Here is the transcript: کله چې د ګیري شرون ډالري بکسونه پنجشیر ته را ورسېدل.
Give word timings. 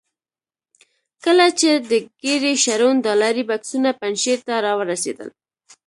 کله 1.23 1.47
چې 1.59 1.69
د 1.89 1.91
ګیري 2.21 2.53
شرون 2.63 2.95
ډالري 3.05 3.43
بکسونه 3.49 3.89
پنجشیر 3.99 4.39
ته 4.47 4.53
را 4.65 4.73
ورسېدل. 4.79 5.29